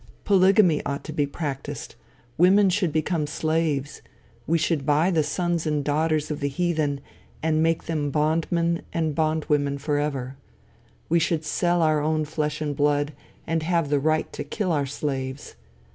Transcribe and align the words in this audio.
Polygamy 0.23 0.83
ought 0.83 1.03
to 1.03 1.13
be 1.13 1.27
practiced; 1.27 1.95
women 2.35 2.71
should 2.71 2.91
become 2.91 3.27
slaves; 3.27 4.01
we 4.47 4.57
should 4.57 4.83
buy 4.83 5.11
the 5.11 5.21
sons 5.21 5.67
and 5.67 5.83
daughters 5.85 6.31
of 6.31 6.39
the 6.39 6.47
heathen 6.47 7.01
and 7.43 7.61
make 7.61 7.83
them 7.83 8.09
bondmen 8.09 8.81
and 8.91 9.13
bondwomen 9.13 9.77
forever. 9.77 10.37
We 11.07 11.19
should 11.19 11.45
sell 11.45 11.83
our 11.83 12.01
own 12.01 12.25
flesh 12.25 12.61
and 12.61 12.75
blood, 12.75 13.13
and 13.45 13.61
have 13.61 13.89
the 13.91 13.99
right 13.99 14.33
to 14.33 14.43
kill 14.43 14.71
our 14.71 14.87
slaves. 14.87 15.53